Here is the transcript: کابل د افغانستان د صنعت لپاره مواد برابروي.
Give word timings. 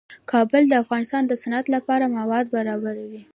کابل 0.31 0.63
د 0.67 0.73
افغانستان 0.83 1.23
د 1.27 1.31
صنعت 1.41 1.65
لپاره 1.75 2.13
مواد 2.19 2.45
برابروي. 2.55 3.21